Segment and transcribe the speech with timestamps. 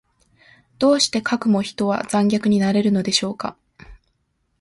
[0.79, 3.55] どうしてかくも人は残虐になれるのでしょうか。